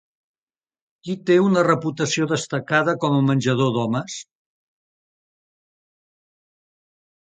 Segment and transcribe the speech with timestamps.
[1.07, 4.19] Qui té una reputació destacada com a menjador d'homes?